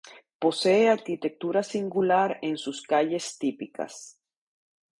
[0.43, 4.17] Posee arquitectura singular en sus calles típicas.